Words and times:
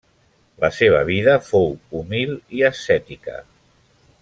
La 0.63 0.69
seva 0.77 1.01
vida 1.09 1.35
fou 1.49 1.69
humil 2.01 2.33
i 2.61 2.65
ascètica. 2.71 3.39